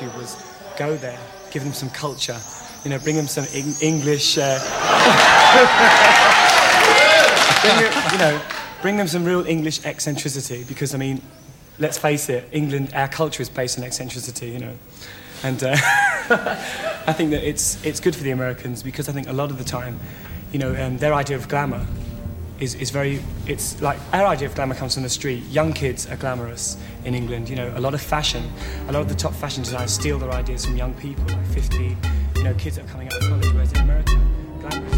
[0.00, 0.36] My was
[0.76, 1.18] go there,
[1.50, 2.38] give them some culture,
[2.84, 4.38] you know, bring them some Eng- English.
[4.38, 4.58] Uh,
[7.62, 8.40] bring them, you know,
[8.80, 11.20] bring them some real English eccentricity because I mean,
[11.80, 14.74] let's face it, England, our culture is based on eccentricity, you know,
[15.42, 15.72] and uh,
[17.06, 19.58] I think that it's it's good for the Americans because I think a lot of
[19.58, 19.98] the time,
[20.52, 21.84] you know, um, their idea of glamour
[22.60, 25.44] is, is very it's like our idea of glamour comes from the street.
[25.44, 28.50] Young kids are glamorous in england you know a lot of fashion.
[28.88, 31.96] A lot of the top fashion designers steal their ideas from young people like 50
[32.36, 34.20] you know kids that are coming out of college whereas in america
[34.60, 34.88] glamour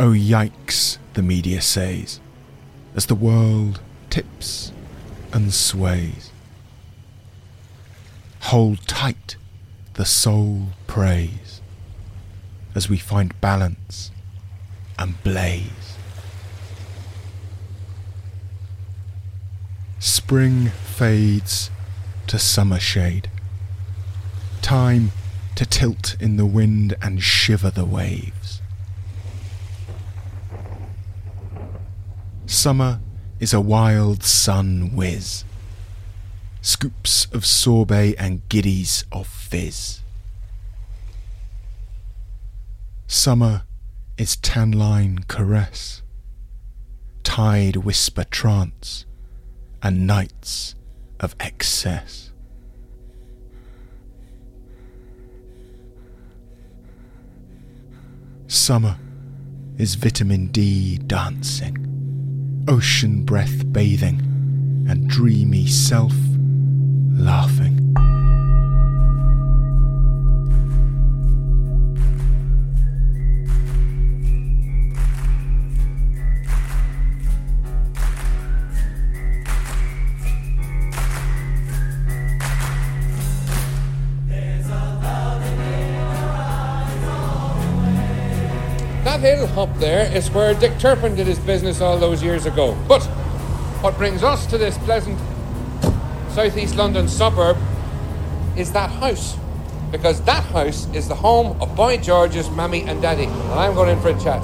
[0.00, 2.20] Oh, yikes, the media says,
[2.94, 4.70] as the world tips
[5.32, 6.30] and sways.
[8.42, 9.34] Hold tight,
[9.94, 11.60] the soul prays,
[12.76, 14.12] as we find balance
[15.00, 15.96] and blaze.
[19.98, 21.70] Spring fades
[22.28, 23.28] to summer shade.
[24.62, 25.10] Time
[25.56, 28.62] to tilt in the wind and shiver the waves.
[32.48, 33.00] Summer
[33.40, 35.44] is a wild sun whiz.
[36.62, 40.00] Scoops of sorbet and giddies of fizz.
[43.06, 43.64] Summer
[44.16, 46.00] is tan line caress,
[47.22, 49.04] tide whisper trance,
[49.82, 50.74] and nights
[51.20, 52.30] of excess.
[58.46, 58.96] Summer
[59.76, 61.87] is vitamin D dancing,
[62.68, 64.18] ocean breath bathing,
[64.88, 66.12] and dreamy self
[67.12, 67.77] laughing.
[89.18, 92.78] That hill up there is where Dick Turpin did his business all those years ago.
[92.86, 93.02] But
[93.82, 95.18] what brings us to this pleasant
[96.30, 97.56] southeast London suburb
[98.56, 99.36] is that house.
[99.90, 103.24] Because that house is the home of Boy George's mammy and daddy.
[103.24, 104.42] And I'm going in for a chat.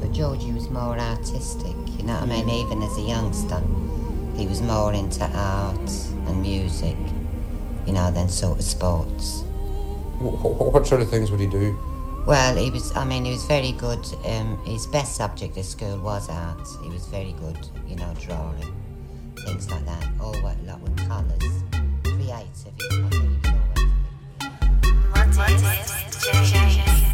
[0.00, 2.44] But Georgie was more artistic, you know what I mean?
[2.44, 2.50] Hmm.
[2.50, 3.60] Even as a youngster,
[4.36, 5.90] he was more into art
[6.28, 6.96] and music,
[7.86, 9.42] you know, than sort of sports.
[10.22, 11.76] Wh- wh- What sort of things would he do?
[12.26, 13.98] Well, he was, I mean, he was very good.
[14.24, 16.60] Um, his best subject at school was art.
[16.82, 18.72] He was very good, you know, drawing,
[19.44, 20.06] things like that.
[20.20, 21.64] All a lot with colours.
[22.04, 22.72] Creative.
[22.78, 23.02] He,
[25.14, 25.64] I think he was always.
[25.64, 27.11] I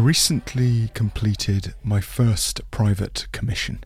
[0.00, 3.82] recently completed my first private commission.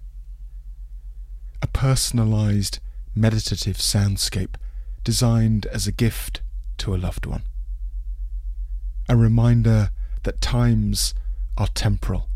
[1.62, 2.80] A personalised
[3.14, 4.56] meditative soundscape
[5.04, 6.42] designed as a gift
[6.78, 7.44] to a loved one.
[9.08, 9.90] A reminder
[10.24, 11.14] that times
[11.56, 12.28] are temporal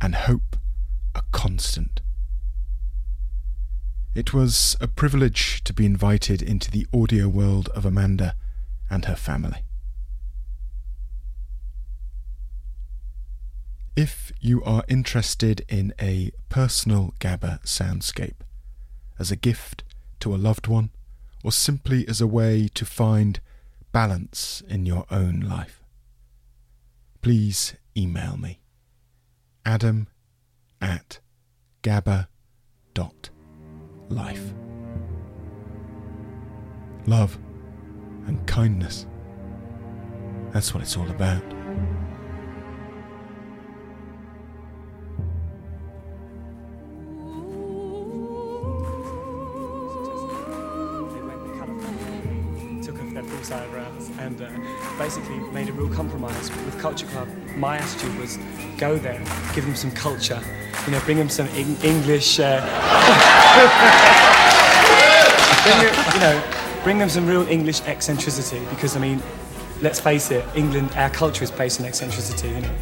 [0.00, 0.56] and hope
[1.14, 2.00] a constant.
[4.14, 8.34] It was a privilege to be invited into the audio world of Amanda
[8.90, 9.62] and her family.
[13.98, 18.36] If you are interested in a personal GABA soundscape,
[19.18, 19.82] as a gift
[20.20, 20.90] to a loved one,
[21.42, 23.40] or simply as a way to find
[23.90, 25.82] balance in your own life,
[27.22, 28.60] please email me
[29.66, 30.06] adam
[30.80, 31.18] at
[31.82, 32.28] gaba
[32.94, 33.30] dot
[34.08, 34.54] life.
[37.06, 37.36] Love
[38.28, 39.08] and kindness.
[40.52, 41.57] That's what it's all about.
[53.28, 54.48] Full-size eyebrows, and uh,
[54.98, 57.28] basically made a real compromise with Culture Club.
[57.56, 58.38] My attitude was
[58.78, 59.22] go there,
[59.54, 60.40] give them some culture,
[60.86, 62.40] you know, bring them some Eng- English.
[62.40, 62.60] Uh,
[65.64, 66.42] bring them, you know,
[66.82, 69.22] bring them some real English eccentricity because I mean,
[69.82, 72.74] let's face it, England, our culture is based on eccentricity, you know.